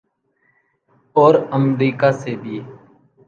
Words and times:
اورامریکہ 1.15 2.09
سے 2.21 2.31
بھی۔ 2.41 2.55